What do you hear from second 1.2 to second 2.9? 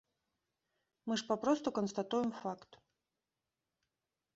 ж папросту канстатуем факт.